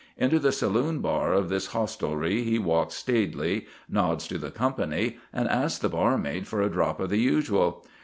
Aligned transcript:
Into 0.17 0.39
the 0.39 0.51
saloon 0.51 0.97
bar 0.97 1.31
of 1.31 1.49
this 1.49 1.67
hostelry 1.67 2.41
he 2.41 2.57
walks 2.57 2.95
staidly, 2.95 3.67
nods 3.87 4.27
to 4.29 4.39
the 4.39 4.49
company, 4.49 5.17
and 5.31 5.47
asks 5.47 5.77
the 5.79 5.89
barmaid 5.89 6.47
for 6.47 6.63
a 6.63 6.71
drop 6.71 6.99
of 6.99 7.11
the 7.11 7.19
usual. 7.19 7.85